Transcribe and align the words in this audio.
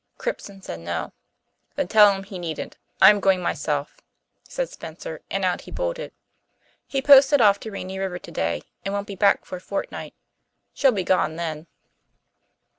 Cribson 0.17 0.63
said, 0.63 0.79
'No.' 0.79 1.13
Then 1.75 1.87
tell 1.87 2.11
him 2.11 2.23
he 2.23 2.39
needn't; 2.39 2.79
I'm 3.03 3.19
going 3.19 3.39
myself,' 3.39 4.01
said 4.41 4.67
Spencer 4.67 5.21
and 5.29 5.45
out 5.45 5.61
he 5.61 5.69
bolted. 5.69 6.11
He 6.87 7.03
posted 7.03 7.39
off 7.39 7.59
to 7.59 7.69
Rainy 7.71 7.99
River 7.99 8.17
today, 8.17 8.63
and 8.83 8.95
won't 8.95 9.05
be 9.05 9.13
back 9.15 9.45
for 9.45 9.57
a 9.57 9.61
fortnight. 9.61 10.15
She'll 10.73 10.91
be 10.91 11.03
gone 11.03 11.35
then." 11.35 11.67